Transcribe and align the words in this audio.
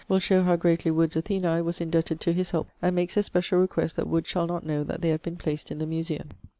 will 0.09 0.17
show 0.17 0.41
how 0.41 0.55
greatly 0.55 0.89
Wood's 0.89 1.15
Athenae 1.15 1.61
was 1.61 1.79
indebted 1.79 2.19
to 2.21 2.33
his 2.33 2.49
help, 2.49 2.67
and 2.81 2.95
makes 2.95 3.17
a 3.17 3.21
special 3.21 3.59
request 3.59 3.97
that 3.97 4.07
Wood 4.07 4.25
shall 4.25 4.47
not 4.47 4.65
know 4.65 4.83
that 4.83 5.01
they 5.01 5.09
have 5.09 5.21
been 5.21 5.35
placed 5.37 5.69
in 5.69 5.77
the 5.77 5.85
Museum. 5.85 6.29